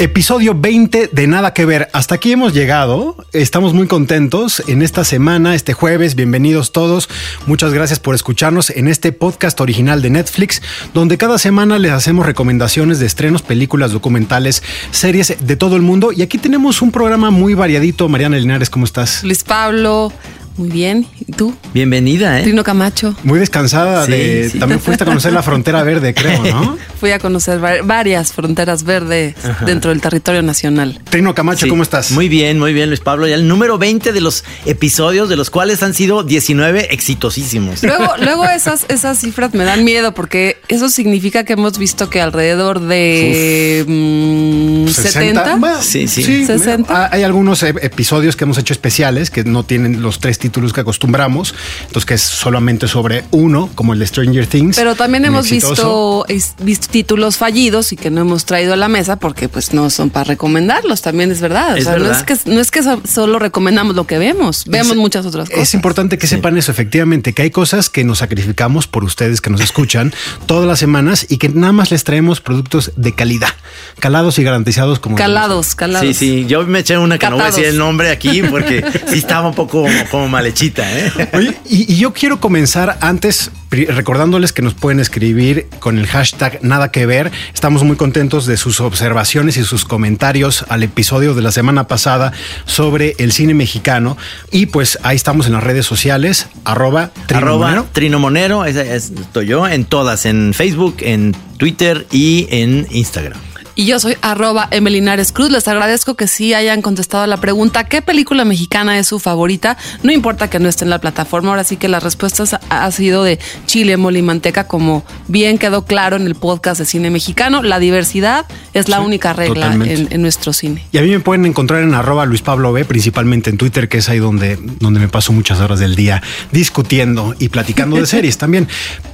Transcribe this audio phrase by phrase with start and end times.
[0.00, 1.88] Episodio 20 de Nada que ver.
[1.92, 3.16] Hasta aquí hemos llegado.
[3.32, 6.14] Estamos muy contentos en esta semana, este jueves.
[6.14, 7.08] Bienvenidos todos.
[7.46, 10.62] Muchas gracias por escucharnos en este podcast original de Netflix,
[10.94, 16.12] donde cada semana les hacemos recomendaciones de estrenos, películas, documentales, series de todo el mundo.
[16.12, 18.08] Y aquí tenemos un programa muy variadito.
[18.08, 19.24] Mariana Linares, ¿cómo estás?
[19.24, 20.12] Luis Pablo,
[20.58, 21.06] muy bien.
[21.26, 21.54] ¿Y tú?
[21.72, 22.42] Bienvenida, ¿eh?
[22.42, 23.14] Trino Camacho.
[23.22, 24.50] Muy descansada Sí, de.
[24.50, 24.58] sí.
[24.58, 26.76] También fuiste a conocer la frontera verde, creo, ¿no?
[27.00, 31.00] Fui a conocer va- varias fronteras verdes dentro del territorio nacional.
[31.08, 31.70] Trino Camacho, Sí.
[31.70, 32.10] ¿cómo estás?
[32.10, 33.28] Muy bien, muy bien, Luis Pablo.
[33.28, 37.84] Ya el número 20 de los episodios, de los cuales han sido 19 exitosísimos.
[37.84, 42.20] Luego, luego esas, esas cifras me dan miedo porque eso significa que hemos visto que
[42.20, 45.56] alrededor de mm, 70.
[45.56, 46.44] Bueno, Sí, sí.
[46.44, 46.92] 60.
[46.92, 50.47] mira, Hay algunos eh, episodios que hemos hecho especiales que no tienen los tres títulos
[50.52, 51.54] que acostumbramos,
[51.86, 54.76] entonces que es solamente sobre uno, como el de Stranger Things.
[54.76, 56.24] Pero también hemos exitoso.
[56.28, 60.10] visto, títulos fallidos y que no hemos traído a la mesa porque pues no son
[60.10, 61.76] para recomendarlos, también es verdad.
[61.78, 64.64] Es o sea, no es que no es que so- solo recomendamos lo que vemos,
[64.66, 65.62] vemos muchas otras cosas.
[65.62, 69.50] Es importante que sepan eso, efectivamente, que hay cosas que nos sacrificamos por ustedes que
[69.50, 70.12] nos escuchan
[70.46, 73.50] todas las semanas y que nada más les traemos productos de calidad,
[73.98, 76.06] calados y garantizados como Calados, calados.
[76.06, 78.84] Sí, sí, yo me eché una que no voy a decir el nombre aquí porque
[79.08, 81.12] sí estaba un poco como, como mal hechita, ¿eh?
[81.34, 86.60] Oye, y, y yo quiero comenzar antes recordándoles que nos pueden escribir con el hashtag
[86.62, 87.30] nada que ver.
[87.52, 92.32] Estamos muy contentos de sus observaciones y sus comentarios al episodio de la semana pasada
[92.64, 94.16] sobre el cine mexicano.
[94.50, 97.86] Y pues ahí estamos en las redes sociales, arroba, Trino Arroba Monero.
[97.92, 103.38] Trino Monero, esa es- estoy yo, en todas, en Facebook, en Twitter y en Instagram.
[103.78, 105.52] Y yo soy arroba Emelinares Cruz.
[105.52, 109.76] Les agradezco que sí hayan contestado la pregunta ¿qué película mexicana es su favorita?
[110.02, 113.22] No importa que no esté en la plataforma, ahora sí que las respuestas ha- sido
[113.22, 117.62] de chile, mole y manteca, como bien quedó claro en el podcast de cine mexicano.
[117.62, 120.84] La diversidad es la Sí, única regla en nuestro cine.
[120.90, 123.98] Y a mí me pueden encontrar en arroba Luis Pablo B, principalmente en Twitter, que
[123.98, 128.38] es ahí donde, donde me paso muchas horas del día discutiendo y platicando de series
[128.38, 128.66] también.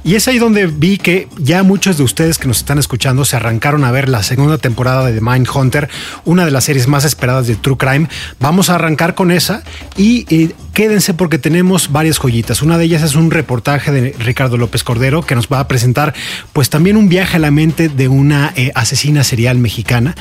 [0.03, 3.35] Y es ahí donde vi que ya muchos de ustedes que nos están escuchando se
[3.35, 5.89] arrancaron a ver la segunda temporada de The Mind Hunter,
[6.23, 8.07] una de las series más esperadas de True Crime.
[8.39, 9.63] Vamos a arrancar con esa
[9.97, 12.61] y eh, quédense porque tenemos varias joyitas.
[12.61, 16.13] Una de ellas es un reportaje de Ricardo López Cordero que nos va a presentar
[16.53, 20.15] pues también un viaje a la mente de una eh, asesina serial mexicana.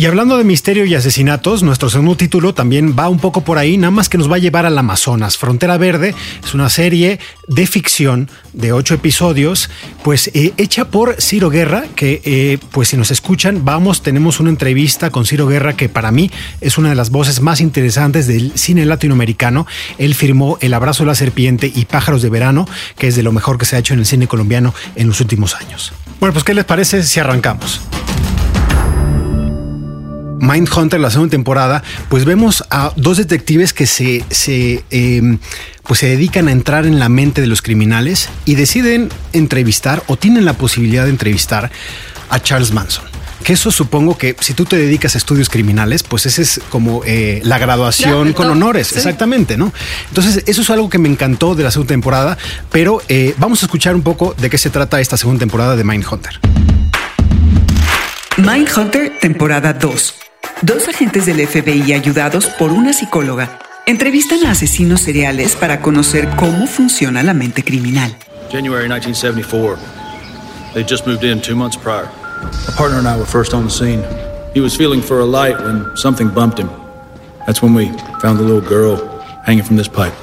[0.00, 3.76] Y hablando de misterio y asesinatos, nuestro segundo título también va un poco por ahí,
[3.76, 5.36] nada más que nos va a llevar al Amazonas.
[5.36, 7.18] Frontera Verde es una serie
[7.48, 9.68] de ficción de ocho episodios,
[10.02, 14.48] pues eh, hecha por Ciro Guerra, que eh, pues si nos escuchan, vamos, tenemos una
[14.48, 16.30] entrevista con Ciro Guerra que para mí
[16.62, 19.66] es una de las voces más interesantes del cine latinoamericano.
[19.98, 22.66] Él firmó El abrazo de la serpiente y Pájaros de verano,
[22.96, 25.20] que es de lo mejor que se ha hecho en el cine colombiano en los
[25.20, 25.92] últimos años.
[26.20, 27.82] Bueno, pues ¿qué les parece si arrancamos?
[30.40, 35.38] Mindhunter, la segunda temporada, pues vemos a dos detectives que se, se, eh,
[35.86, 40.16] pues se dedican a entrar en la mente de los criminales y deciden entrevistar o
[40.16, 41.70] tienen la posibilidad de entrevistar
[42.30, 43.04] a Charles Manson.
[43.44, 47.02] Que eso supongo que si tú te dedicas a estudios criminales, pues esa es como
[47.06, 48.96] eh, la graduación Ya, con no, honores, sí.
[48.96, 49.72] exactamente, ¿no?
[50.08, 52.36] Entonces, eso es algo que me encantó de la segunda temporada,
[52.70, 55.84] pero eh, vamos a escuchar un poco de qué se trata esta segunda temporada de
[55.84, 56.38] Mindhunter.
[58.36, 60.14] Mindhunter, temporada 2.
[60.62, 66.66] Dos agentes del FBI ayudados por una psicóloga entrevistan a asesinos seriales para conocer cómo
[66.66, 68.14] funciona la mente criminal.
[68.52, 69.78] January 1974.
[70.74, 72.08] They just moved in two months prior.
[72.68, 74.04] My partner and I were first on the scene.
[74.54, 76.68] He was feeling for a light when something bumped him.
[77.46, 77.88] That's when we
[78.20, 78.96] found the little girl
[79.44, 80.14] hanging from this pipe.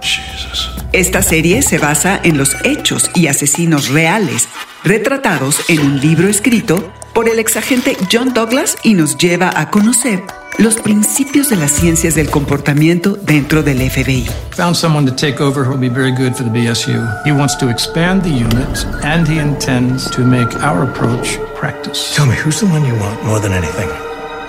[0.00, 0.68] Jesus.
[0.92, 4.48] Esta serie se basa en los hechos y asesinos reales,
[4.84, 10.22] retratados en un libro escrito por el exagente John Douglas y nos lleva a conocer
[10.58, 14.26] los principios de las ciencias del comportamiento dentro del FBI.
[14.56, 17.02] Found someone to take over who will be very good for the BSU.
[17.24, 22.14] He wants to expand the unit and he intends to make our approach practice.
[22.14, 23.88] Tell me, who's the one you want more than anything?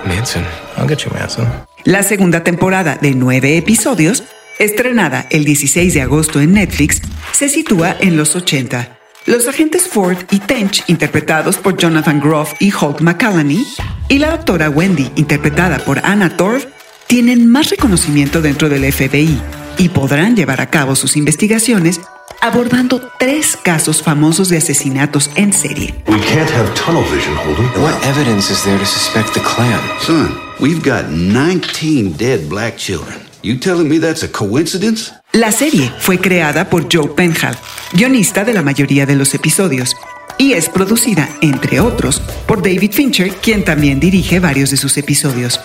[0.05, 0.43] Manson.
[0.77, 1.47] I'll get you Manson.
[1.85, 4.23] La segunda temporada de nueve episodios,
[4.59, 7.01] estrenada el 16 de agosto en Netflix,
[7.31, 8.94] se sitúa en los 80.
[9.27, 13.66] Los agentes Ford y Tench, interpretados por Jonathan Groff y Holt McCallany,
[14.07, 16.68] y la doctora Wendy, interpretada por Anna Torv,
[17.07, 19.42] tienen más reconocimiento dentro del FBI
[19.80, 22.01] y podrán llevar a cabo sus investigaciones
[22.39, 25.95] abordando tres casos famosos de asesinatos en serie.
[26.07, 27.66] We can't have tunnel vision, Holden.
[27.81, 29.81] What evidence is there to suspect the Klan?
[30.01, 33.25] Son, we've got 19 dead black children.
[33.42, 35.12] You telling me that's a coincidence?
[35.35, 37.57] La serie fue creada por Joe Penhall,
[37.91, 39.97] guionista de la mayoría de los episodios,
[40.37, 45.59] y es producida, entre otros, por David Fincher, quien también dirige varios de sus episodios.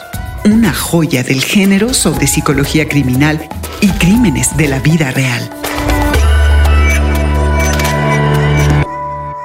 [0.44, 3.49] Una joya del género sobre psicología criminal
[3.81, 5.60] y crímenes de la vida real.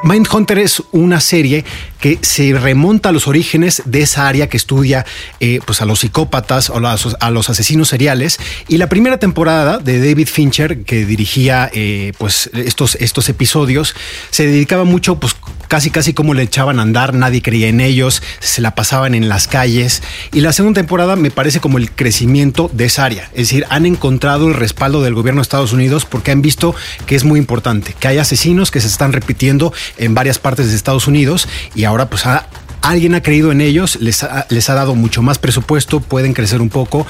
[0.05, 1.65] Mindhunter es una serie
[1.99, 5.03] que se remonta a los orígenes de esa área que estudia
[5.39, 8.37] eh, pues a los psicópatas o a los asesinos seriales.
[8.67, 13.95] Y la primera temporada de David Fincher, que dirigía eh, pues estos, estos episodios,
[14.29, 15.35] se dedicaba mucho, pues
[15.67, 19.29] casi casi como le echaban a andar, nadie creía en ellos, se la pasaban en
[19.29, 20.03] las calles.
[20.31, 23.29] Y la segunda temporada me parece como el crecimiento de esa área.
[23.33, 26.75] Es decir, han encontrado el respaldo del gobierno de Estados Unidos porque han visto
[27.05, 30.75] que es muy importante, que hay asesinos que se están repitiendo en varias partes de
[30.75, 32.23] Estados Unidos y ahora pues
[32.81, 36.61] alguien ha creído en ellos, les ha, les ha dado mucho más presupuesto, pueden crecer
[36.61, 37.05] un poco,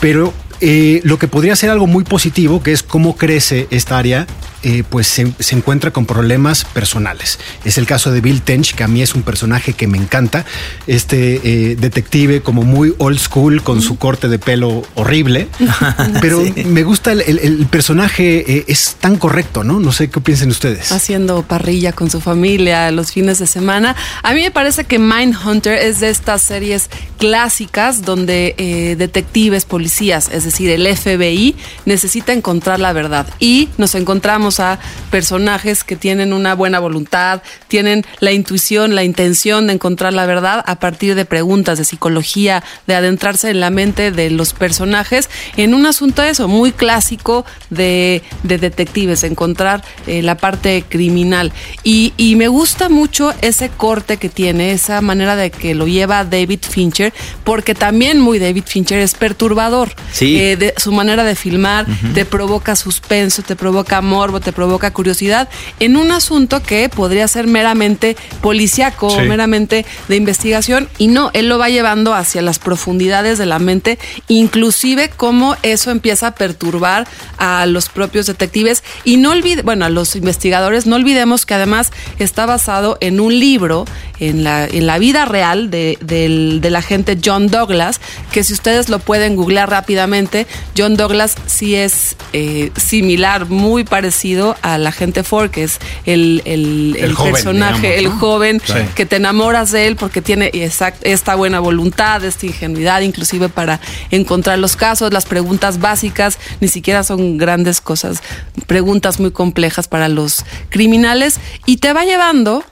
[0.00, 4.26] pero eh, lo que podría ser algo muy positivo, que es cómo crece esta área,
[4.62, 7.38] eh, pues se, se encuentra con problemas personales.
[7.64, 10.44] Es el caso de Bill Tench, que a mí es un personaje que me encanta,
[10.86, 15.48] este eh, detective como muy old school, con su corte de pelo horrible,
[16.20, 16.64] pero Sí.
[16.64, 19.80] me gusta el, el- el personaje, eh, es tan correcto, ¿no?
[19.80, 20.92] No sé qué piensen ustedes.
[20.92, 23.96] haciendo parrilla con su familia los fines de semana.
[24.22, 28.54] A mí me parece que Mindhunter es de estas series clásicas donde
[28.98, 31.54] detectives, policías, es decir, el FBI,
[31.84, 33.26] necesita encontrar la verdad.
[33.38, 34.80] Y nos encontramos a
[35.10, 40.64] personajes que tienen una buena voluntad, tienen la intuición, la intención de encontrar la verdad
[40.66, 45.74] a partir de preguntas de psicología, de adentrarse en la mente de los personajes en
[45.74, 51.52] un asunto eso, muy clásico de, de detectives, encontrar eh, la parte criminal.
[51.84, 56.24] Y, y me gusta mucho ese corte que tiene, esa manera de que lo lleva
[56.24, 57.12] David Fincher,
[57.44, 59.94] porque también muy David Fincher es perturbador.
[60.12, 60.40] Sí.
[60.40, 65.48] Eh, de su manera de filmar te provoca suspenso, te provoca morbo, te provoca curiosidad
[65.78, 69.22] en un asunto que podría ser meramente policíaco, Sí.
[69.28, 73.98] meramente de investigación y no, él lo va llevando hacia las profundidades de la mente,
[74.28, 77.06] inclusive cómo eso empieza a perturbar
[77.38, 81.90] a los propios detectives y no olvide, bueno, a los investigadores, no olvidemos que además
[82.18, 83.84] está basado en un libro,
[84.18, 88.00] en la, en la vida real de, del, del agente John Douglas,
[88.32, 90.46] que si ustedes lo pueden googlear rápidamente,
[90.76, 94.29] John Douglas sí es eh, similar, muy parecido
[94.62, 98.74] al agente Ford, que es el, el, El el joven, personaje, el joven Sí.
[98.94, 103.80] que te enamoras de él porque tiene exact- esta buena voluntad, esta ingenuidad, inclusive para
[104.10, 108.22] encontrar los casos, las preguntas básicas, ni siquiera son grandes cosas,
[108.66, 112.64] preguntas muy complejas para los criminales y te va llevando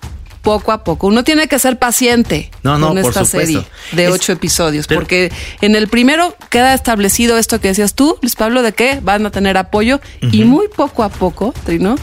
[0.48, 1.06] poco a poco.
[1.08, 3.62] Uno tiene que ser paciente No, no, con esta serie
[3.92, 5.30] de Es- ocho episodios, pero- porque
[5.60, 9.30] en el primero queda establecido esto que decías tú, Luis Pablo, de que van a
[9.30, 11.96] tener apoyo y muy poco a poco, Trino,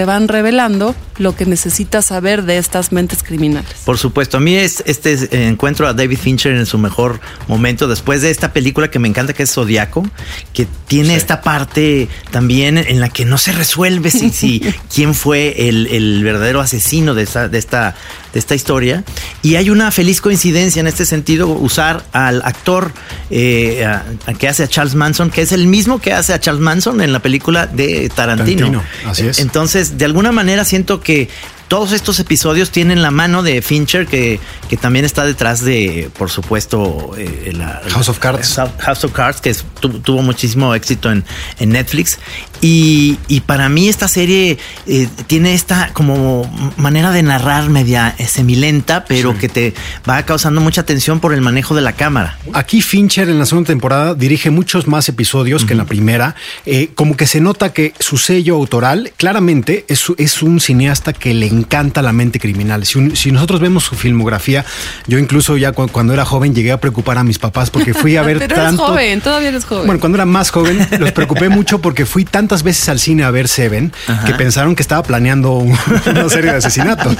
[0.00, 3.68] te van revelando lo que necesitas saber de estas mentes criminales.
[3.84, 8.22] Por supuesto, a mí es este encuentro a David Fincher en su mejor momento después
[8.22, 10.08] de esta película que me encanta que es Zodiaco,
[10.54, 14.60] que tiene esta parte también en la que no se resuelve si, si
[14.94, 17.94] quién fue el, el verdadero asesino de esta, de esta
[18.32, 19.02] de esta historia
[19.42, 22.92] y hay una feliz coincidencia en este sentido usar al actor
[23.28, 26.38] eh, a- a que hace a Charles Manson, que es el mismo que hace a
[26.38, 28.66] Charles Manson en la película de Tarantino.
[28.70, 29.40] Tarantino, así es.
[29.40, 31.28] Entonces, de alguna manera siento que
[31.70, 36.28] todos estos episodios tienen la mano de Fincher, que, que también está detrás de, por
[36.28, 38.58] supuesto, eh, la, House of Cards.
[38.80, 41.24] House of Cards, que es- tu- tuvo muchísimo éxito en,
[41.60, 42.18] en Netflix.
[42.60, 44.58] Y, y para mí esta serie
[44.88, 46.42] eh, tiene esta como
[46.76, 49.72] manera de narrar media eh, semilenta, pero que te
[50.08, 52.36] va causando mucha tensión por el manejo de la cámara.
[52.52, 56.34] Aquí Fincher en la segunda temporada dirige muchos más episodios que en la primera.
[56.66, 61.32] Eh, como que se nota que su sello autoral claramente es, es un cineasta que
[61.32, 61.59] le encanta
[62.02, 62.84] la mente criminal.
[62.86, 64.64] Si, un- si nosotros vemos su filmografía,
[65.06, 68.16] yo incluso ya cu- cuando era joven llegué a preocupar a mis papás porque fui
[68.16, 68.84] a ver Pero eres tanto...
[68.86, 69.86] joven, todavía eres joven.
[69.86, 73.30] Bueno, cuando era más joven los preocupé mucho porque fui tantas veces al cine a
[73.30, 73.92] ver Seven
[74.26, 75.76] que pensaron que estaba planeando un-
[76.06, 77.16] una serie de asesinatos.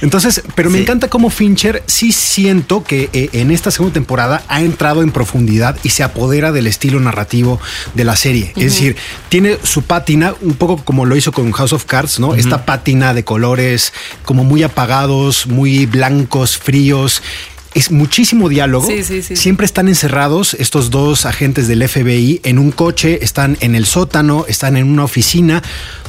[0.00, 0.82] Entonces, pero me Sí.
[0.82, 5.76] encanta cómo Fincher sí siento que eh, en esta segunda temporada ha entrado en profundidad
[5.82, 7.60] y se apodera del estilo narrativo
[7.94, 8.52] de la serie.
[8.56, 8.96] Es decir,
[9.28, 12.34] tiene su pátina, un poco como lo hizo con House of Cards, ¿no?
[12.34, 13.61] Esta pátina de colores
[14.24, 17.22] como muy apagados, muy blancos, fríos
[17.74, 18.86] es muchísimo diálogo.
[18.86, 19.36] Sí, sí, sí.
[19.36, 24.44] Siempre están encerrados estos dos agentes del FBI en un coche, están en el sótano,
[24.46, 25.62] están en una oficina.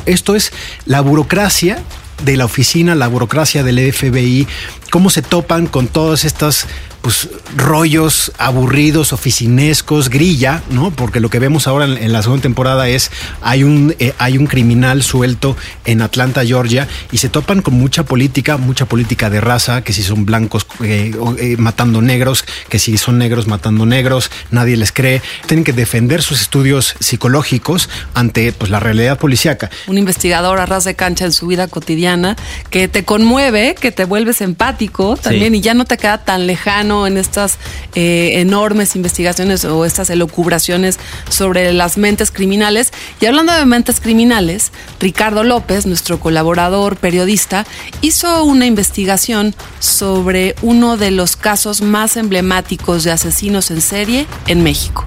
[0.05, 0.51] Esto es
[0.85, 1.81] la burocracia
[2.23, 4.47] de la oficina, la burocracia del FBI,
[4.93, 6.67] cómo se topan con todas estas
[7.01, 10.91] pues, rollos aburridos, oficinescos, grilla, ¿no?
[10.91, 13.09] Porque lo que vemos ahora en, la segunda temporada es
[13.41, 18.03] hay un, eh, hay un criminal suelto en Atlanta, Georgia, y se topan con mucha
[18.03, 22.95] política, mucha política de raza, que si son blancos eh, eh, matando negros, que si
[22.99, 25.23] son negros matando negros, nadie les cree.
[25.47, 29.71] Tienen que defender sus estudios psicológicos ante pues, la realidad policíaca.
[29.87, 32.37] Un investigador a ras de cancha en su vida cotidiana
[32.69, 37.07] que te conmueve, que te vuelves empático también y ya no te queda tan lejano
[37.07, 37.57] en estas
[37.95, 40.99] eh, enormes investigaciones o estas elucubraciones
[41.29, 42.91] sobre las mentes criminales.
[43.19, 47.65] Y hablando de mentes criminales, Ricardo López, nuestro colaborador periodista,
[48.01, 54.63] hizo una investigación sobre uno de los casos más emblemáticos de asesinos en serie en
[54.63, 55.05] México.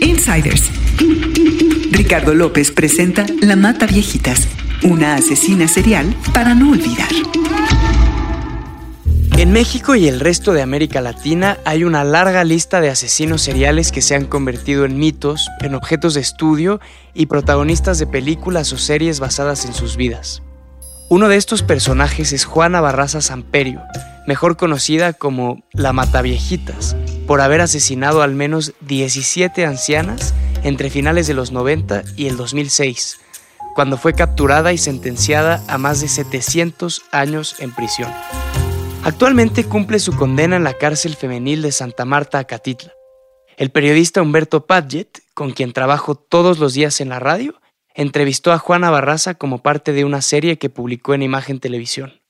[0.00, 0.70] Insiders.
[1.90, 4.48] Ricardo López presenta La Mata Viejitas,
[4.82, 7.08] una asesina serial para no olvidar.
[9.36, 13.90] En México y el resto de América Latina hay una larga lista de asesinos seriales
[13.90, 16.80] que se han convertido en mitos, en objetos de estudio
[17.14, 20.42] y protagonistas de películas o series basadas en sus vidas.
[21.10, 23.82] Uno de estos personajes es Juana Barraza Samperio,
[24.28, 31.34] mejor conocida como la Mataviejitas, por haber asesinado al menos 17 ancianas entre finales de
[31.34, 33.18] los 90 y el 2006,
[33.74, 38.12] cuando fue capturada y sentenciada a más de 700 años en prisión.
[39.04, 42.94] Actualmente cumple su condena en la cárcel femenil de Santa Marta, Acatitla.
[43.58, 47.60] El periodista Humberto Padgett, con quien trabajo todos los días en la radio,
[47.94, 52.22] entrevistó a Juana Barraza como parte de una serie que publicó en Imagen Televisión.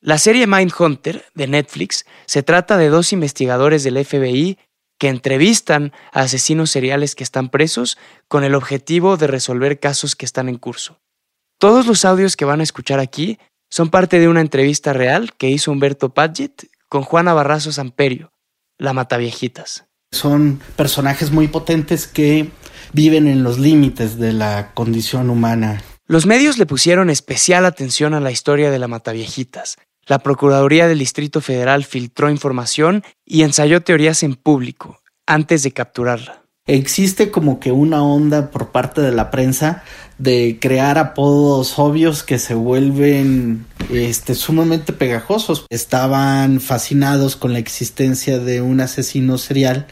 [0.00, 4.56] La serie Mindhunter de Netflix se trata de dos investigadores del FBI
[4.98, 7.98] que entrevistan a asesinos seriales que están presos
[8.28, 11.00] con el objetivo de resolver casos que están en curso.
[11.58, 13.38] Todos los audios que van a escuchar aquí
[13.70, 18.32] son parte de una entrevista real que hizo Humberto Padgett con Juana Barrazo Samperio,
[18.78, 19.86] la Mataviejitas.
[20.10, 22.50] Son personajes muy potentes que
[22.92, 25.82] viven en los límites de la condición humana.
[26.06, 29.76] Los medios le pusieron especial atención a la historia de la Mataviejitas.
[30.06, 36.47] La Procuraduría del Distrito Federal filtró información y ensayó teorías en público antes de capturarla.
[36.68, 39.82] Existe como que una onda por parte de la prensa
[40.18, 45.64] de crear apodos obvios que se vuelven este sumamente pegajosos.
[45.70, 49.86] Estaban fascinados con la existencia de un asesino serial,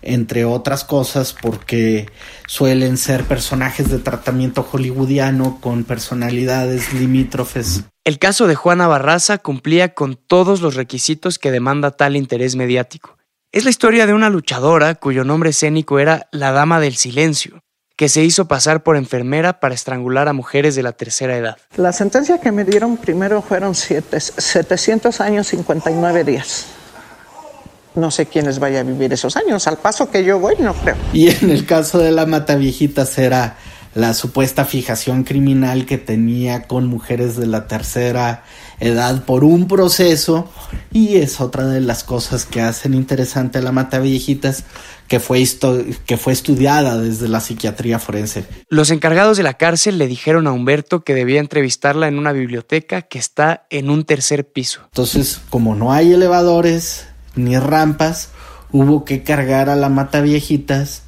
[0.00, 2.06] entre otras cosas, porque
[2.46, 7.84] suelen ser personajes de tratamiento hollywoodiano con personalidades limítrofes.
[8.04, 13.18] El caso de Juana Barraza cumplía con todos los requisitos que demanda tal interés mediático.
[13.52, 17.62] Es la historia de una luchadora cuyo nombre escénico era la Dama del Silencio,
[17.96, 21.58] que se hizo pasar por enfermera para estrangular a mujeres de la tercera edad.
[21.76, 26.64] La sentencia que me dieron primero fueron siete, 700 años 59 días.
[27.94, 29.66] No sé quiénes vaya a vivir esos años.
[29.66, 30.96] Al paso que yo voy, no creo.
[31.12, 33.58] Y en el caso de la Mataviejitas era
[33.94, 38.44] la supuesta fijación criminal que tenía con mujeres de la tercera
[38.80, 40.50] edad por un proceso
[40.92, 44.64] y es otra de las cosas que hacen interesante a la Mataviejitas
[45.08, 45.44] que fue,
[46.06, 48.46] que fue estudiada desde la psiquiatría forense.
[48.68, 53.02] Los encargados de la cárcel le dijeron a Humberto que debía entrevistarla en una biblioteca
[53.02, 54.80] que está en un tercer piso.
[54.86, 58.30] Entonces, como no hay elevadores ni rampas,
[58.72, 61.02] hubo que cargar a la Mataviejitas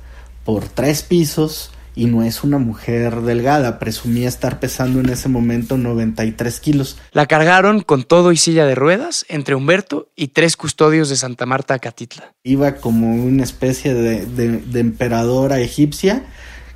[0.45, 5.77] por tres pisos y no es una mujer delgada, presumía estar pesando en ese momento
[5.77, 6.99] 93 kilos.
[7.13, 11.47] La cargaron con todo y silla de ruedas entre Humberto y tres custodios de Santa
[11.47, 12.33] Marta Catitla.
[12.43, 16.25] Iba como una especie de, de, de emperadora egipcia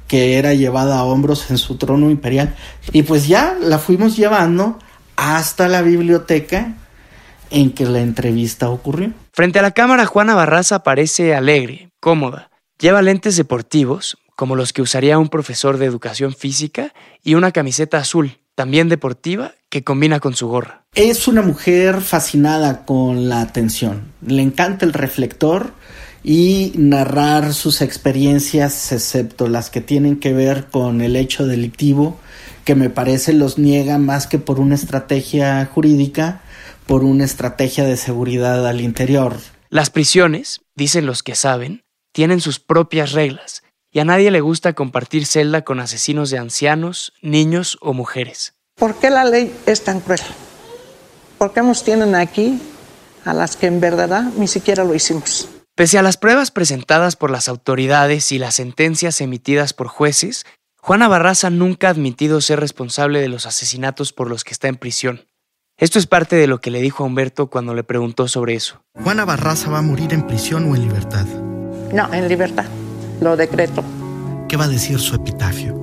[0.06, 2.54] que era llevada a hombros en su trono imperial.
[2.92, 4.78] Y pues ya la fuimos llevando
[5.16, 6.74] hasta la biblioteca
[7.50, 9.12] en que la entrevista ocurrió.
[9.32, 12.50] Frente a la cámara, Juana Barraza parece alegre, cómoda.
[12.78, 17.98] Lleva lentes deportivos, como los que usaría un profesor de educación física, y una camiseta
[17.98, 20.84] azul, también deportiva, que combina con su gorra.
[20.94, 24.12] Es una mujer fascinada con la atención.
[24.24, 25.72] Le encanta el reflector
[26.22, 32.16] y narrar sus experiencias, excepto las que tienen que ver con el hecho delictivo,
[32.64, 36.42] que me parece los niega más que por una estrategia jurídica,
[36.86, 39.34] por una estrategia de seguridad al interior.
[39.68, 44.72] Las prisiones, dicen los que saben, tienen sus propias reglas y a nadie le gusta
[44.72, 48.54] compartir celda con asesinos de ancianos, niños o mujeres.
[48.76, 50.20] ¿Por qué la ley es tan cruel?
[51.38, 52.60] ¿Por qué nos tienen aquí
[53.28, 55.48] a las que en verdad ni siquiera lo hicimos.
[55.74, 60.44] Pese a las pruebas presentadas por las autoridades y las sentencias emitidas por jueces,
[60.80, 64.76] Juana Barraza nunca ha admitido ser responsable de los asesinatos por los que está en
[64.76, 65.26] prisión.
[65.76, 68.82] Esto es parte de lo que le dijo a Humberto cuando le preguntó sobre eso.
[69.00, 71.26] ¿Juana Barraza va a morir en prisión o en libertad?
[71.92, 72.66] No, en libertad.
[73.20, 73.82] Lo decreto.
[74.48, 75.74] ¿Qué va a decir su epitafio?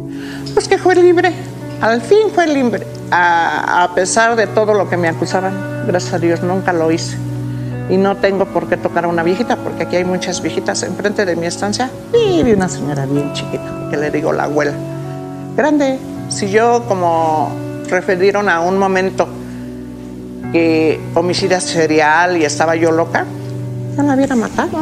[0.53, 1.31] Pues que fue libre.
[1.81, 2.85] Al fin fue libre.
[3.11, 5.53] A, a pesar de todo lo que me acusaban,
[5.85, 7.17] gracias a Dios nunca lo hice.
[7.89, 11.25] Y no tengo por qué tocar a una viejita, porque aquí hay muchas viejitas enfrente
[11.25, 11.91] de mi estancia.
[12.13, 14.73] Y vi una señora bien chiquita, que le digo la abuela.
[15.55, 15.99] Grande.
[16.29, 17.51] Si yo, como
[17.87, 19.27] referieron a un momento
[20.51, 23.25] que homicida serial y estaba yo loca,
[23.95, 24.79] ya la hubiera matado.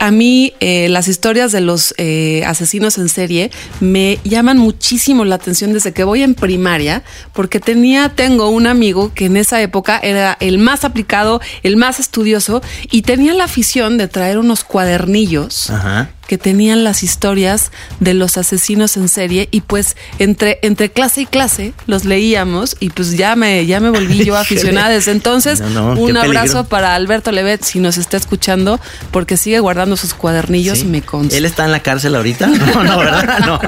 [0.00, 3.50] A mí eh, las historias de los eh, asesinos en serie
[3.80, 7.02] me llaman muchísimo la atención desde que voy en primaria,
[7.32, 12.00] porque tenía, tengo un amigo que en esa época era el más aplicado, el más
[12.00, 16.10] estudioso, y tenía la afición de traer unos cuadernillos Ajá.
[16.28, 21.26] Que tenían las historias de los asesinos en serie y pues entre, entre clase y
[21.26, 25.58] clase los leíamos y pues ya me, ya me volví yo aficionada desde entonces.
[25.60, 28.78] No, no, un abrazo para Alberto Levet si nos está escuchando
[29.10, 30.84] porque sigue guardando sus cuadernillos, Sí.
[30.84, 31.36] me consta.
[31.36, 32.46] ¿Él está en la cárcel ahorita?
[32.74, 33.38] No, no, ¿verdad?
[33.46, 33.58] No.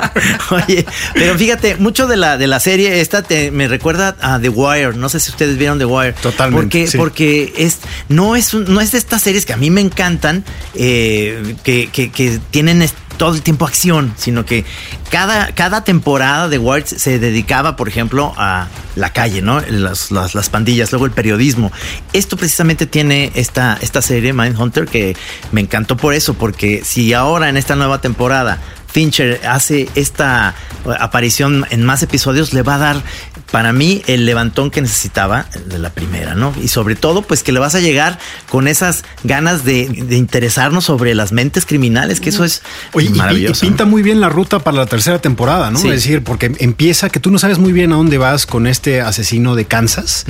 [0.56, 4.50] Oye, pero fíjate, mucho de la, de la serie esta te, me recuerda a The
[4.50, 4.92] Wire.
[4.94, 6.12] No sé si ustedes vieron The Wire.
[6.12, 6.98] Totalmente, Porque, sí.
[6.98, 10.44] porque es, no, es un- no es de estas series que a mí me encantan,
[10.74, 12.85] eh, que, que- que tienen
[13.16, 14.64] todo el tiempo acción, sino que
[15.11, 19.61] cada, cada temporada de Wire se dedicaba, por ejemplo, a la calle, ¿no?
[19.61, 21.71] Las, las, las pandillas, luego el periodismo.
[22.12, 25.16] Esto precisamente tiene esta, esta serie, Mindhunter, que
[25.52, 28.59] me encantó por eso, porque si ahora en esta nueva temporada
[28.90, 30.54] Fincher hace esta
[30.99, 33.02] aparición en más episodios, le va a dar
[33.50, 36.54] para mí el levantón que necesitaba de la primera, ¿no?
[36.62, 40.85] Y sobre todo, pues que le vas a llegar con esas ganas de, de interesarnos
[40.85, 43.61] sobre las mentes criminales, que eso es Oye, y- y, maravilloso.
[43.66, 45.78] pinta muy bien la ruta para la tercera temporada, ¿no?
[45.78, 45.89] Sí.
[45.89, 49.00] Es decir, porque empieza que tú no sabes muy bien a dónde vas con este
[49.00, 50.25] asesino de Kansas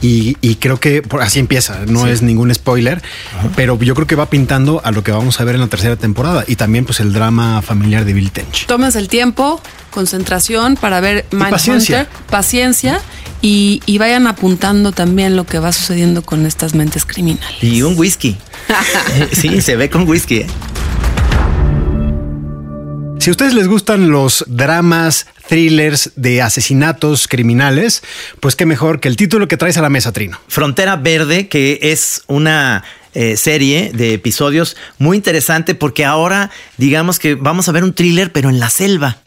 [0.00, 2.10] y, y creo que por- así empieza, no Sí.
[2.10, 3.02] es ningún spoiler,
[3.56, 5.96] pero yo creo que va pintando a lo que vamos a ver en la tercera
[5.96, 8.66] temporada y también pues el drama familiar de Bill Tench.
[8.66, 9.60] Tómense el tiempo,
[9.92, 12.08] concentración para ver Mindhunter, paciencia.
[12.28, 13.00] paciencia
[13.40, 17.62] y, y vayan apuntando también lo que va sucediendo con estas mentes criminales.
[17.62, 18.36] Y un whisky.
[19.32, 20.38] sí, se ve con whisky.
[20.38, 20.46] ¿eh?
[23.22, 28.02] Si a ustedes les gustan los dramas, thrillers de asesinatos criminales,
[28.40, 30.40] pues qué mejor que el título que traes a la mesa, Trino.
[30.48, 32.82] Frontera Verde, que es una
[33.14, 38.32] eh, serie de episodios muy interesante porque ahora digamos que vamos a ver un thriller
[38.32, 39.18] pero en la selva.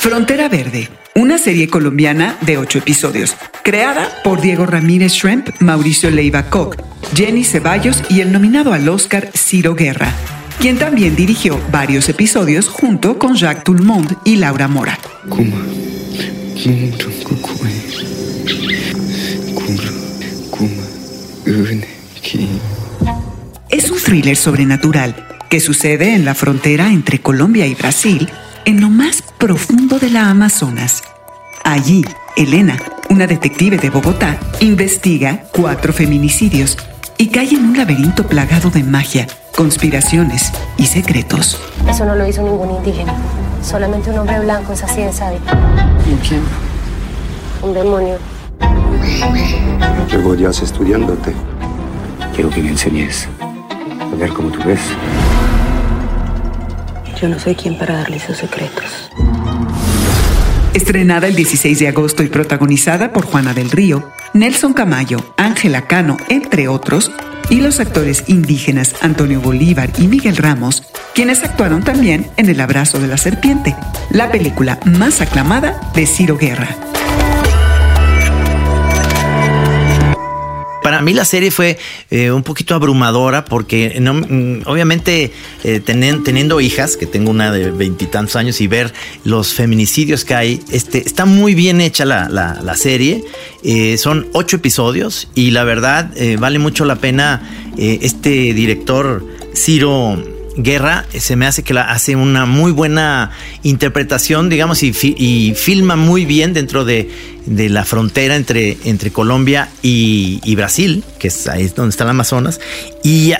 [0.00, 6.44] Frontera Verde, una serie colombiana de ocho episodios, creada por Diego Ramírez Shrimp, Mauricio Leiva
[6.44, 6.76] Koch,
[7.14, 10.12] Jenny Ceballos y el nominado al Oscar Ciro Guerra,
[10.60, 14.96] quien también dirigió varios episodios junto con Jacques Toulmont y Laura Mora.
[23.68, 28.30] Es un thriller sobrenatural que sucede en la frontera entre Colombia y Brasil,
[28.64, 31.02] en lo más profundo de la Amazonas.
[31.64, 32.04] Allí,
[32.36, 32.76] Elena,
[33.08, 36.76] una detective de Bogotá, investiga cuatro feminicidios
[37.16, 41.58] y cae en un laberinto plagado de magia, conspiraciones y secretos.
[41.88, 43.14] Eso no lo hizo ningún indígena.
[43.62, 45.40] Solamente un hombre blanco es así de sabio.
[46.26, 46.42] ¿Quién?
[47.62, 48.18] Un demonio.
[50.10, 51.32] Llevo días estudiándote.
[52.34, 54.80] Quiero que me enseñes a ver cómo tú ves.
[57.20, 59.10] Yo no soy quien para darle sus secretos.
[60.74, 66.16] Estrenada el 16 de agosto y protagonizada por Juana del Río, Nelson Camayo, Ángela Cano,
[66.28, 67.10] entre otros,
[67.50, 73.00] y los actores indígenas Antonio Bolívar y Miguel Ramos, quienes actuaron también en El abrazo
[73.00, 73.74] de la serpiente,
[74.10, 76.87] la película más aclamada de Ciro Guerra.
[80.88, 81.76] Para mí la serie fue
[82.10, 85.30] eh, un poquito abrumadora porque mm, obviamente
[85.62, 90.60] eh, teniendo hijas, que tengo una de veintitantos años, y ver los feminicidios que hay,
[90.72, 93.22] este, está muy bien hecha la, la- serie.
[93.62, 97.42] Eh, son ocho episodios y la verdad vale mucho la pena
[97.76, 99.22] este director
[99.54, 103.30] Ciro Guerra eh, se me hace que la hace una muy buena
[103.62, 107.10] interpretación, digamos, y, fi- y filma muy bien dentro de,
[107.46, 112.60] de la frontera entre, entre Colombia y, Brasil, que es ahí donde está el Amazonas,
[113.04, 113.32] y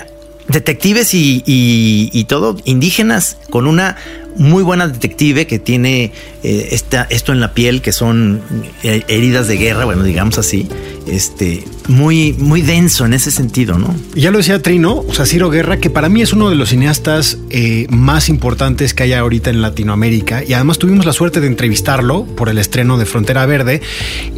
[0.47, 3.97] detectives y- y todo indígenas con una
[4.37, 6.11] muy buena detective que tiene
[6.43, 8.41] eh, esta, esto en la piel, que son
[8.83, 10.67] eh, heridas de guerra, bueno, digamos así,
[11.05, 13.93] este, muy, muy denso en ese sentido, ¿no?
[14.15, 16.69] Ya lo decía Trino, o sea, Ciro Guerra, que para mí es uno de los
[16.69, 21.47] cineastas eh, más importantes que hay ahorita en Latinoamérica, y además tuvimos la suerte de
[21.47, 23.81] entrevistarlo por el estreno de Frontera Verde,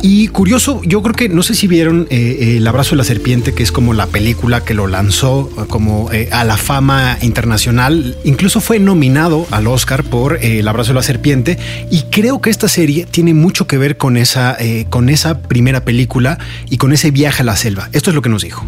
[0.01, 3.61] y curioso, yo creo que, no sé si vieron El Abrazo de la Serpiente, que
[3.63, 9.45] es como la película que lo lanzó como a la fama internacional, incluso fue nominado
[9.51, 11.57] al Oscar por El Abrazo de la Serpiente,
[11.89, 15.83] y creo que esta serie tiene mucho que ver con esa, eh, con esa primera
[15.83, 16.37] película
[16.69, 17.89] y con ese viaje a la selva.
[17.91, 18.63] Esto es lo que nos dijo.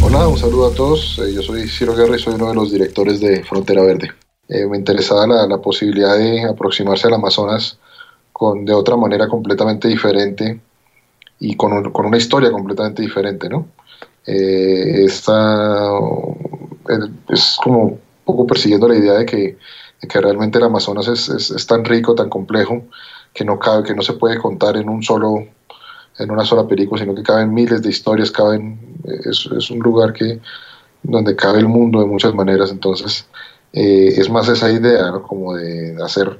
[0.00, 1.20] Hola, un saludo a todos.
[1.24, 4.12] Eh, yo soy Ciro Guerra y soy uno de los directores de Frontera Verde.
[4.48, 7.78] Eh, me interesaba la, posibilidad de aproximarse al Amazonas
[8.32, 10.60] con, de otra manera completamente diferente
[11.40, 13.66] y con, con una historia completamente diferente, ¿no?
[14.26, 15.90] esta
[17.28, 19.58] es como poco persiguiendo la idea de que
[20.08, 22.82] que realmente el Amazonas es, es, tan rico, tan complejo,
[23.32, 25.46] que no cabe, que no se puede contar en un solo
[26.16, 28.78] en una sola película, sino que caben miles de historias, caben,
[29.24, 30.40] es, es un lugar que
[31.02, 33.26] donde cabe el mundo de muchas maneras, entonces
[33.72, 36.38] eh, es más esa idea, como de hacer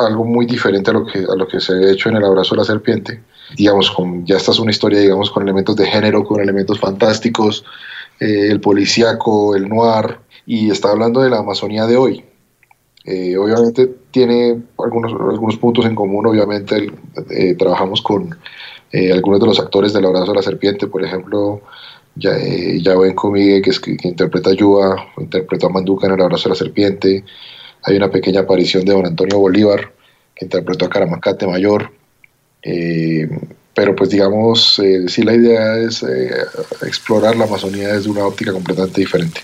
[0.00, 2.54] algo muy diferente a lo que a lo que se ha hecho en el abrazo
[2.54, 3.20] de la serpiente,
[3.56, 7.64] digamos, con, ya esta es una historia, digamos, con elementos de género, con elementos fantásticos,
[8.20, 12.24] eh, el policíaco, el noir, y está hablando de la Amazonía de hoy.
[13.04, 16.90] Eh, obviamente tiene algunos, algunos puntos en común, obviamente
[17.30, 18.36] eh, trabajamos con
[19.12, 21.62] algunos de los actores del Abrazo de la Serpiente, por ejemplo,
[22.14, 22.30] ya,
[22.96, 26.50] ven Comigue, que, es, que, interpreta a Yuba, interpretó a Manduca en El Abrazo de
[26.50, 27.24] la Serpiente,
[27.82, 29.92] hay una pequeña aparición de don Antonio Bolívar,
[30.32, 31.90] que interpretó a Caramacate Mayor,
[33.74, 36.04] pero pues digamos, sí la idea es
[36.82, 39.40] explorar la Amazonía desde una óptica completamente diferente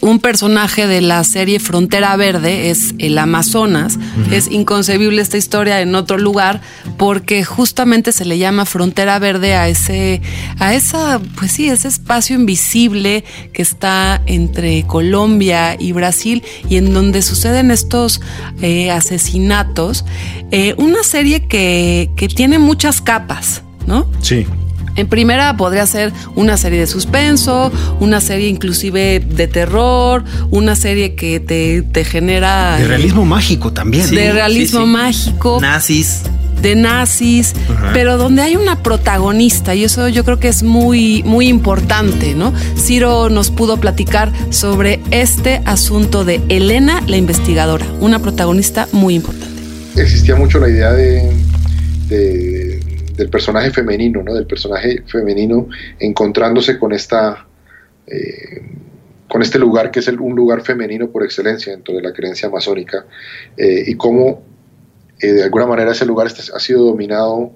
[0.00, 3.98] un personaje de la serie Frontera Verde es el Amazonas.
[4.30, 6.60] Es inconcebible esta historia en otro lugar
[6.96, 10.22] porque justamente se le llama Frontera Verde a ese,
[10.58, 16.94] a esa, pues sí, ese espacio invisible que está entre Colombia y Brasil y en
[16.94, 18.20] donde suceden estos
[18.62, 20.04] eh, asesinatos.
[20.50, 24.06] Eh, una serie que, que tiene muchas capas, ¿no?
[24.22, 24.46] Sí.
[24.96, 31.14] En primera podría ser una serie de suspenso, una serie inclusive de terror, una serie
[31.14, 32.76] que te, genera...
[32.76, 34.08] De realismo mágico también.
[34.10, 35.58] de realismo mágico.
[35.60, 36.22] Nazis
[36.60, 37.54] de nazis,
[37.94, 42.52] pero donde hay una protagonista y eso yo creo que es muy muy importante, ¿no?
[42.76, 49.62] Ciro nos pudo platicar sobre este asunto de Elena la investigadora, una protagonista muy importante.
[49.96, 51.32] Existía mucho la idea de
[53.20, 54.34] del personaje femenino, ¿no?
[54.34, 57.46] Del personaje femenino encontrándose con esta
[58.06, 58.62] eh,
[59.28, 63.04] con este lugar que es un lugar femenino por excelencia dentro de la creencia amazónica
[63.56, 64.42] eh, y cómo
[65.20, 67.52] eh, de alguna manera ese lugar este ha sido dominado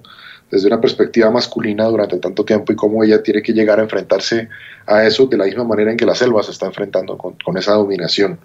[0.51, 4.47] desde una perspectiva masculina durante tanto tiempo y cómo ella tiene que llegar a enfrentarse
[4.85, 7.73] a eso de la misma manera en que la selva se está enfrentando con esa
[7.73, 8.39] dominación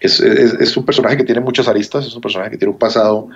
[0.00, 3.28] es, un personaje que tiene muchas aristas, es un personaje que tiene un pasado,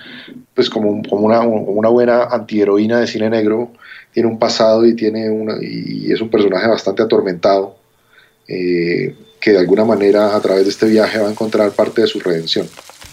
[0.54, 3.72] pues como, como, una, una buena antiheroína de cine negro,
[4.12, 7.76] tiene un pasado y, tiene una, y es un personaje bastante atormentado,
[8.48, 12.06] eh, que de alguna manera a través de este viaje va a encontrar parte de
[12.06, 12.66] su redención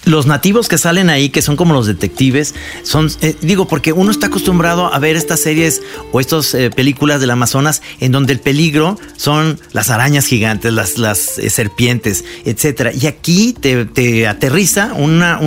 [0.07, 4.09] los nativos que salen ahí, que son como los detectives, son, eh, digo, porque uno
[4.09, 5.81] está acostumbrado a ver estas series
[6.13, 10.97] o estas eh, películas del Amazonas en donde el peligro son las arañas gigantes, las,
[10.97, 12.91] las eh, serpientes, etcétera.
[12.93, 15.39] Y aquí te, aterriza una,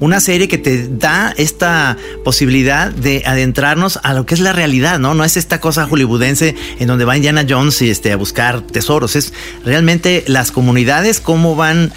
[0.00, 4.98] una serie que te da esta posibilidad de adentrarnos a lo que es la realidad,
[4.98, 5.14] ¿no?
[5.14, 9.14] No es esta cosa hollywoodense en donde va Indiana Jones y, este, a buscar tesoros,
[9.14, 9.34] es
[9.64, 11.92] realmente las comunidades cómo van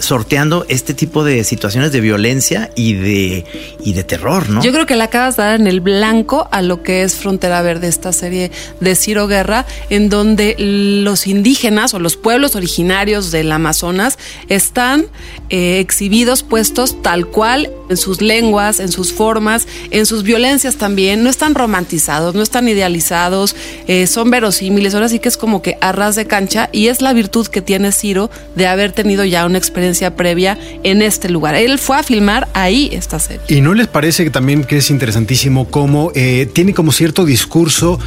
[0.00, 3.44] sorteando este tipo de situaciones de violencia y de,
[3.84, 4.62] y de terror, ¿no?
[4.62, 7.62] Yo creo que le acabas de dar en el blanco a lo que es Frontera
[7.62, 13.50] Verde, esta serie de Ciro Guerra, en donde los indígenas o los pueblos originarios del
[13.52, 15.06] Amazonas están
[15.50, 21.22] eh, exhibidos, puestos tal cual en sus lenguas, en sus formas, en sus violencias también.
[21.22, 23.54] No están romantizados, no están idealizados,
[23.86, 24.94] eh, son verosímiles.
[24.94, 27.60] Ahora sí que es como que a ras de cancha y es la virtud que
[27.60, 31.54] tiene Ciro de haber tenido ya una experiencia previa en este lugar.
[31.54, 33.42] Él fue a filmar ahí esta serie.
[33.48, 37.98] ¿Y no les parece también que es interesantísimo cómo eh, tiene como cierto discurso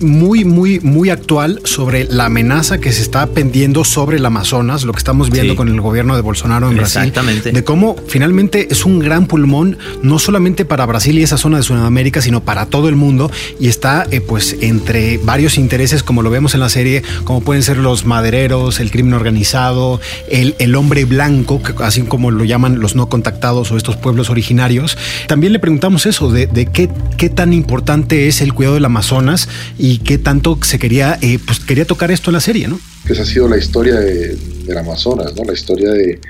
[0.00, 4.92] muy, muy, muy actual sobre la amenaza que se está pendiendo sobre el Amazonas, lo
[4.92, 5.56] que estamos viendo Sí.
[5.56, 7.02] con el gobierno de Bolsonaro en Brasil.
[7.02, 7.52] Exactamente.
[7.52, 11.62] De cómo finalmente es un gran pulmón, no solamente para Brasil y esa zona de
[11.62, 13.30] Sudamérica, sino para todo el mundo.
[13.58, 17.62] Y está eh, pues entre varios intereses, como lo vemos en la serie, como pueden
[17.62, 22.80] ser los madereros, el crimen organizado, el, el hombre blanco, que así como lo llaman
[22.80, 24.96] los no contactados o estos pueblos originarios.
[25.26, 29.48] También le preguntamos eso, de, de qué, qué tan importante es el cuidado del Amazonas
[29.78, 32.78] y qué tanto se quería, eh, pues quería tocar esto en la serie, ¿no?
[33.08, 35.44] esa ha sido la historia de, del Amazonas, ¿no?
[35.44, 36.20] la historia de,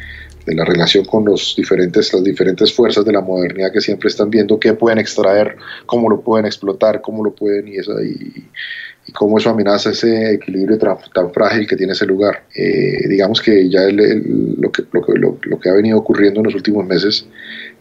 [0.49, 4.31] de la relación con los diferentes, las diferentes fuerzas de la modernidad que siempre están
[4.31, 8.47] viendo qué pueden extraer, cómo lo pueden explotar, cómo lo pueden y, eso, y,
[9.09, 12.45] y cómo eso amenaza ese equilibrio tan, tan frágil que tiene ese lugar.
[12.55, 16.41] Eh, digamos que ya el- el- lo, que, lo, lo, lo que ha venido ocurriendo
[16.41, 17.25] en los últimos meses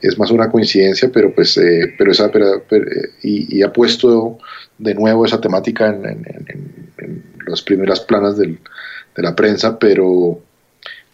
[0.01, 3.73] es más una coincidencia, pero pues eh, pero esa pero- pero, eh, y, y ha
[3.73, 4.37] puesto
[4.77, 8.57] de nuevo esa temática en, en- en- en las primeras planas del,
[9.15, 10.39] de la prensa, pero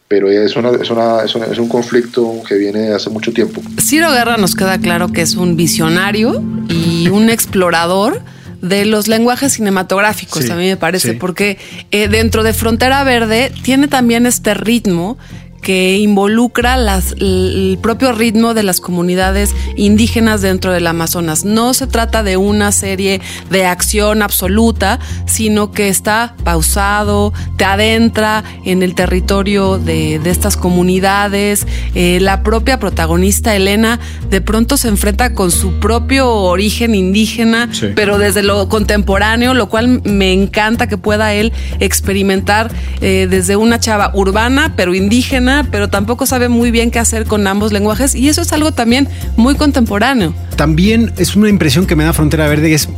[0.10, 3.34] pero es, una, es, una, es, una- es un conflicto que viene de hace mucho
[3.34, 3.62] tiempo.
[3.82, 8.22] Ciro Guerra nos queda claro que es un visionario y un explorador
[8.64, 11.18] de los lenguajes cinematográficos, Sí, a mí me parece, sí.
[11.20, 11.58] porque
[11.92, 15.18] eh, dentro de Frontera Verde tiene también este ritmo
[15.64, 21.46] que involucra las, el propio ritmo de las comunidades indígenas dentro del Amazonas.
[21.46, 28.44] No se trata de una serie de acción absoluta, sino que está pausado, te adentra
[28.66, 31.66] en el territorio de, de estas comunidades.
[31.96, 34.00] Eh, la propia protagonista, Elena,
[34.30, 37.88] de pronto se enfrenta con su propio origen indígena, Sí.
[37.96, 42.70] pero desde lo contemporáneo, lo cual me encanta que pueda él experimentar
[43.02, 47.46] eh, desde una chava urbana, pero indígena, pero tampoco sabe muy bien qué hacer con
[47.46, 48.16] ambos lenguajes.
[48.16, 50.34] Y eso es algo también muy contemporáneo.
[50.56, 52.90] También es una impresión que me da Frontera Verde, es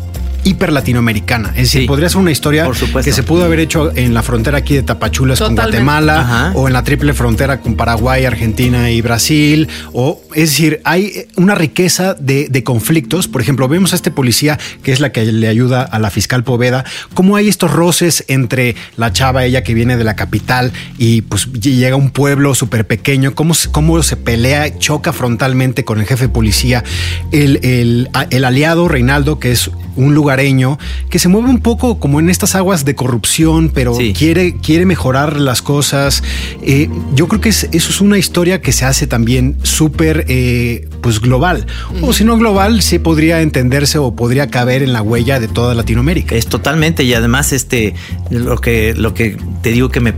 [0.46, 1.50] hiper latinoamericana.
[1.50, 2.66] Es decir, podría ser una historia
[3.04, 5.56] que se pudo haber hecho en la frontera aquí de Tapachulas con.
[5.56, 6.52] Guatemala Ajá.
[6.56, 9.68] o en la triple frontera con Paraguay, Argentina y Brasil.
[9.92, 13.28] O es decir, hay una riqueza de, de conflictos.
[13.28, 16.44] Por ejemplo, vemos a este policía que es la que le ayuda a la fiscal
[16.44, 16.86] Poveda.
[17.14, 21.52] Cómo hay estos roces entre la chava, ella que viene de la capital y pues
[21.54, 23.34] llega a un pueblo súper pequeño.
[23.34, 26.84] Cómo, se- cómo se pelea, choca frontalmente con el jefe de policía.
[27.32, 28.10] El, el-
[28.46, 30.78] aliado Reinaldo, que es un lugareño
[31.10, 35.40] que se mueve un poco como en estas aguas de corrupción, pero quiere, quiere mejorar
[35.40, 36.24] las cosas.
[36.62, 40.90] Eh, yo creo que es- eso es una historia que se hace también súper eh,
[41.02, 41.66] pues global.
[42.02, 45.74] O si no global, sí podría entenderse o podría caber en la huella de toda
[45.74, 46.36] Latinoamérica.
[46.36, 47.94] Es totalmente, y además, este,
[48.30, 50.14] lo que, lo que te digo que me,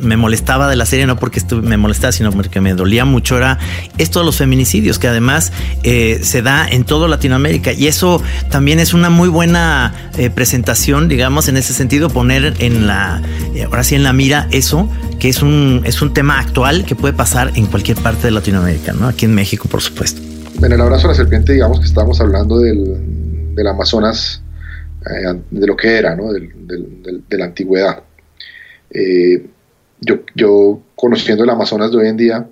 [0.00, 3.36] me molestaba de la serie, no porque estu- me molestaba, sino porque me dolía mucho,
[3.36, 3.58] era
[3.98, 5.52] esto de los feminicidios, que además
[5.82, 7.72] eh, se da en toda Latinoamérica.
[7.72, 9.57] Y eso también es una muy buena
[10.16, 13.22] eh, presentación, digamos, en ese sentido, poner en la,
[13.54, 16.94] eh, ahora sí en la mira eso, que es un, es un tema actual que
[16.94, 19.08] puede pasar en cualquier parte de Latinoamérica, ¿no?
[19.08, 20.20] Aquí en México, por supuesto.
[20.62, 24.42] En el abrazo a la serpiente, digamos que estábamos hablando del, del Amazonas,
[25.06, 26.32] eh, de lo que era, ¿no?
[26.32, 28.02] De la antigüedad.
[30.00, 32.46] Yo, yo, conociendo el Amazonas de hoy en día,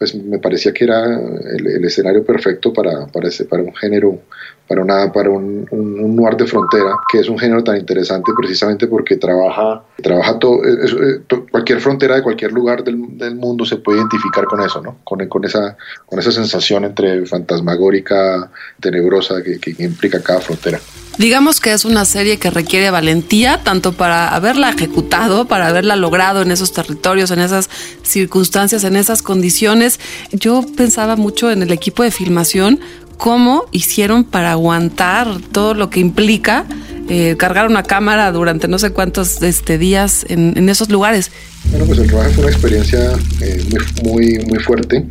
[0.00, 4.18] pues me parecía que era el, escenario perfecto para, para, ese, para un género,
[4.66, 8.32] para, una, para un, un, un noir de frontera, que es un género tan interesante
[8.34, 10.94] precisamente porque trabaja, trabaja todo, es-
[11.26, 14.98] to- cualquier frontera de cualquier lugar del, del mundo se puede identificar con eso, ¿no?
[15.04, 20.80] Con, con, esa, con esa sensación entre fantasmagórica, tenebrosa que, que implica cada frontera.
[21.18, 26.40] Digamos que es una serie que requiere valentía, tanto para haberla ejecutado, para haberla logrado
[26.40, 27.68] en esos territorios, en esas
[28.02, 30.00] circunstancias, en esas condiciones.
[30.32, 32.80] Yo pensaba mucho en el equipo de filmación,
[33.20, 36.64] cómo hicieron para aguantar todo lo que implica
[37.10, 41.30] eh, cargar una cámara durante no sé cuántos este, días en, esos lugares.
[41.70, 43.64] Bueno, pues el rodaje fue una experiencia eh,
[44.04, 45.04] muy, muy, fuerte.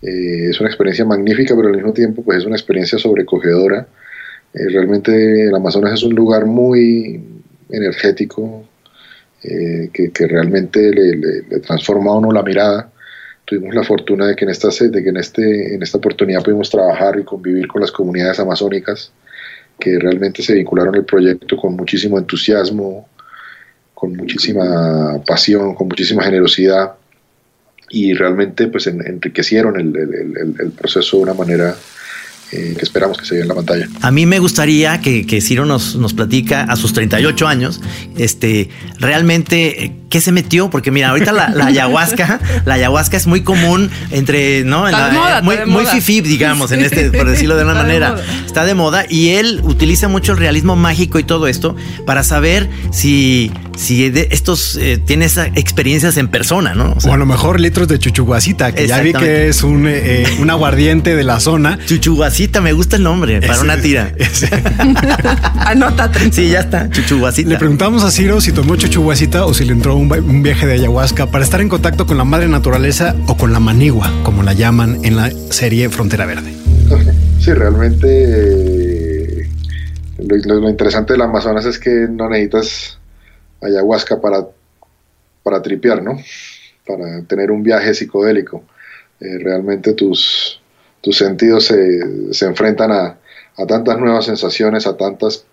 [0.00, 3.86] Eh, es una experiencia magnífica, pero al mismo tiempo pues es una experiencia sobrecogedora.
[4.54, 7.20] Realmente el Amazonas es un lugar muy
[7.68, 8.66] energético,
[9.42, 12.90] que, realmente le transforma a uno la mirada.
[13.46, 16.68] Tuvimos la fortuna de que en esta, de que en este, en esta oportunidad pudimos
[16.68, 19.12] trabajar y convivir con las comunidades amazónicas
[19.78, 23.08] que realmente se vincularon al proyecto con muchísimo entusiasmo,
[23.94, 26.94] con muchísima pasión, con muchísima generosidad
[27.88, 31.74] y realmente pues en- enriquecieron el- el- el proceso de una manera
[32.52, 33.88] eh, que esperamos que se vea en la pantalla.
[34.02, 37.80] A mí me gustaría que, que Ciro nos, nos platica a sus 38 años,
[38.16, 43.26] este, realmente eh, qué se metió, porque mira, ahorita la, la ayahuasca, la ayahuasca es
[43.26, 44.88] muy común entre, ¿no?
[44.88, 47.56] En Está la- de moda, muy, está de muy fifí, digamos, en este, por decirlo
[47.56, 48.16] de una Está manera.
[48.46, 51.74] Está de moda y él utiliza mucho el realismo mágico y todo esto
[52.06, 56.96] para saber si, si de estos eh, tiene esas experiencias en persona, ¿no?
[57.04, 60.50] O a lo mejor litros de chuchuguasita, que ya vi que es un, eh, un
[60.50, 61.78] aguardiente de la zona.
[61.86, 64.12] Chuchuguasita, me gusta el nombre para Ese- una tira.
[65.66, 66.32] Anótate.
[66.32, 67.48] Sí, ya está, chuchuguasita.
[67.50, 71.26] Le preguntamos a Ciro si tomó chuchuguasita o si le entró un, viaje de ayahuasca
[71.30, 74.98] para estar en contacto con la madre naturaleza o con la manigua, como la llaman
[75.04, 76.52] en la serie Frontera Verde.
[77.38, 79.48] Sí, realmente eh,
[80.18, 82.98] lo, lo- lo interesante del Amazonas es que no necesitas
[83.60, 84.46] ayahuasca para,
[85.42, 86.18] para tripear, ¿no?
[86.86, 88.64] Para tener un viaje psicodélico.
[89.20, 90.60] Eh, realmente tus,
[91.00, 93.18] tus sentidos se, se enfrentan a,
[93.56, 95.44] a tantas nuevas sensaciones, a tantas...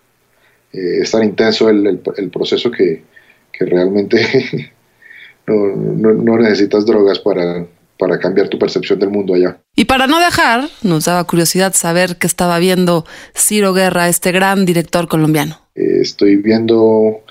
[0.73, 3.03] eh, es tan intenso el, el- el proceso que,
[3.51, 4.71] que realmente
[5.47, 7.65] no, no- no necesitas drogas para,
[7.97, 9.57] para cambiar tu percepción del mundo allá.
[9.75, 14.65] Y para no dejar, nos daba curiosidad saber qué estaba viendo Ciro Guerra, este gran
[14.65, 15.59] director colombiano.
[15.75, 17.21] Eh, estoy viendo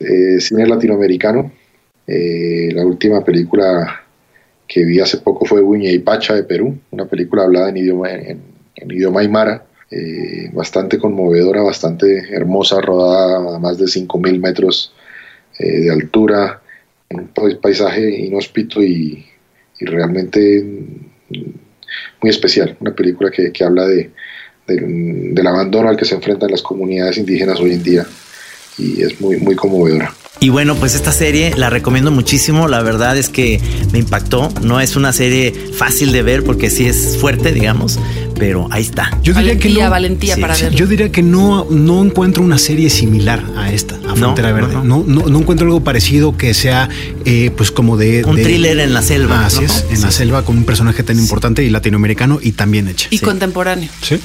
[0.00, 1.50] eh, cine latinoamericano.
[2.06, 4.02] Eh, la última película
[4.66, 8.10] que vi hace poco fue Buña y Pacha de Perú, una película hablada en idioma,
[8.12, 8.40] en,
[8.90, 14.92] idioma aymara, eh, bastante conmovedora, bastante hermosa, rodada a más de 5.000 metros
[15.58, 16.60] eh, de altura,
[17.08, 19.24] en un pais- paisaje inhóspito y,
[19.80, 21.44] realmente mm,
[22.20, 22.76] muy especial.
[22.80, 24.10] Una película que, habla de,
[24.66, 28.06] del abandono al que se enfrentan las comunidades indígenas hoy en día
[28.78, 30.14] y es muy, muy conmovedora.
[30.40, 32.68] Y bueno, pues esta serie la recomiendo muchísimo.
[32.68, 33.60] La verdad es que
[33.92, 34.52] me impactó.
[34.62, 37.98] No es una serie fácil de ver porque sí es fuerte, digamos,
[38.38, 39.10] pero ahí está.
[39.24, 40.78] Yo diría valentía, que no, valentía Sí, para sí, verlo.
[40.78, 44.74] Yo diría que no, no encuentro una serie similar a esta, a Frontera no, Verde.
[44.74, 44.84] no.
[44.84, 46.88] No, no, no encuentro algo parecido que sea,
[47.24, 48.24] eh, pues como de.
[48.24, 49.66] Un de- thriller en la selva, Ah, así ¿no?
[49.66, 53.08] es, en la selva con un personaje tan importante y latinoamericano y tan bien hecha.
[53.10, 53.90] Y contemporáneo.
[54.02, 54.20] Sí.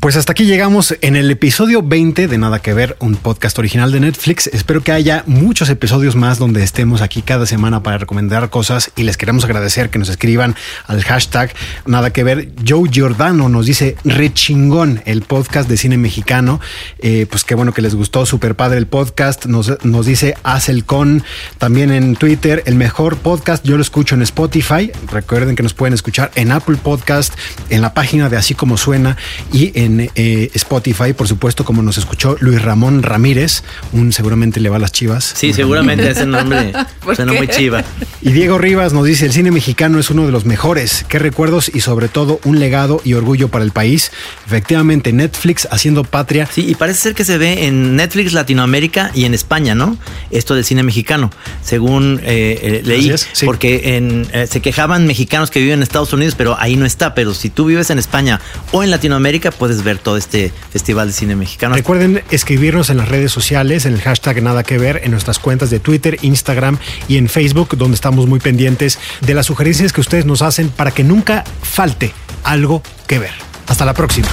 [0.00, 3.92] Pues hasta aquí llegamos en el episodio 20 de Nada que Ver, un podcast original
[3.92, 4.46] de Netflix.
[4.46, 9.02] Espero que haya muchos episodios más donde estemos aquí cada semana para recomendar cosas y
[9.02, 11.52] les queremos agradecer que nos escriban al hashtag
[11.84, 12.48] Nada que Ver.
[12.66, 16.60] Joe Giordano nos dice rechingón el podcast de cine mexicano.
[17.00, 19.44] Eh, pues qué bueno que les gustó, super padre el podcast.
[19.44, 21.22] Nos, nos dice Acelcon
[21.58, 23.66] también en Twitter, el mejor podcast.
[23.66, 24.92] Yo lo escucho en Spotify.
[25.12, 27.34] Recuerden que nos pueden escuchar en Apple Podcast,
[27.68, 29.18] en la página de Así Como Suena
[29.52, 34.68] y en eh, Spotify, por supuesto, como nos escuchó Luis Ramón Ramírez, un seguramente le
[34.68, 35.32] va a las chivas.
[35.36, 36.72] Sí, seguramente ese nombre
[37.04, 37.38] ¿Por suena qué?
[37.38, 37.82] muy chiva.
[38.22, 41.04] Y Diego Rivas nos dice, el cine mexicano es uno de los mejores.
[41.08, 44.12] Qué recuerdos y sobre todo un legado y orgullo para el país.
[44.46, 46.46] Efectivamente, Netflix haciendo patria.
[46.52, 49.96] Sí, y parece ser que se ve en Netflix Latinoamérica y en España, ¿no?
[50.30, 51.30] Esto del cine mexicano,
[51.62, 53.46] según eh, eh, leí, Así es, sí.
[53.46, 57.14] porque en, eh, se quejaban mexicanos que viven en Estados Unidos, pero ahí no está.
[57.14, 58.40] Pero si tú vives en España
[58.72, 61.74] o en Latinoamérica, puedes ver todo este festival de cine mexicano.
[61.74, 65.70] Recuerden escribirnos en las redes sociales, en el hashtag Nada que Ver, en nuestras cuentas
[65.70, 70.26] de Twitter, Instagram y en Facebook, donde estamos muy pendientes de las sugerencias que ustedes
[70.26, 72.12] nos hacen para que nunca falte
[72.44, 73.32] algo que ver.
[73.66, 74.28] Hasta la próxima.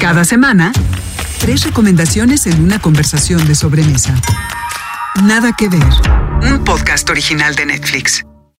[0.00, 0.72] Cada semana,
[1.38, 4.14] tres recomendaciones en una conversación de sobremesa.
[5.22, 5.84] Nada que ver.
[6.42, 8.24] Un podcast original de Netflix.